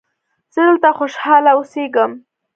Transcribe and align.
زه 0.53 0.59
دلته 0.67 0.89
خوشحاله 0.99 1.51
اوسیږم. 1.57 2.11